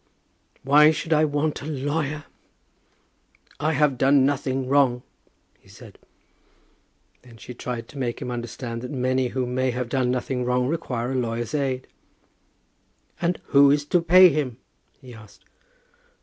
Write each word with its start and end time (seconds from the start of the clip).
"Why 0.63 0.89
should 0.89 1.13
I 1.13 1.25
want 1.25 1.61
a 1.61 1.67
lawyer? 1.67 2.23
I 3.59 3.73
have 3.73 3.99
done 3.99 4.25
nothing 4.25 4.67
wrong," 4.67 5.03
he 5.59 5.69
said. 5.69 5.99
Then 7.21 7.37
she 7.37 7.53
tried 7.53 7.87
to 7.89 7.99
make 7.99 8.19
him 8.19 8.31
understand 8.31 8.81
that 8.81 8.89
many 8.89 9.27
who 9.27 9.45
may 9.45 9.69
have 9.69 9.89
done 9.89 10.09
nothing 10.09 10.43
wrong 10.43 10.67
require 10.67 11.11
a 11.11 11.15
lawyer's 11.15 11.53
aid. 11.53 11.87
"And 13.21 13.39
who 13.49 13.69
is 13.69 13.85
to 13.93 14.01
pay 14.01 14.29
him?" 14.29 14.57
he 14.99 15.13
asked. 15.13 15.45